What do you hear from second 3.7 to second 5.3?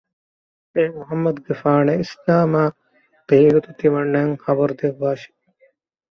ތިމަންނާއަށް ޚަބަރު ދެއްވާ